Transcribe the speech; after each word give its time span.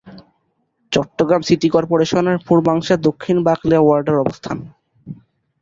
Chittagong 0.91 1.41
city 1.41 1.67
কর্পোরেশনের 1.69 2.37
পূর্বাংশে 2.47 2.95
দক্ষিণ 3.07 3.37
বাকলিয়া 3.47 3.81
ওয়ার্ডের 3.83 4.17
অবস্থান। 4.17 4.57